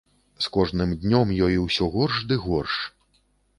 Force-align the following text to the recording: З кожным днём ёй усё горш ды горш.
З 0.45 0.47
кожным 0.55 0.95
днём 1.03 1.35
ёй 1.49 1.55
усё 1.65 1.91
горш 1.99 2.17
ды 2.33 2.41
горш. 2.49 2.73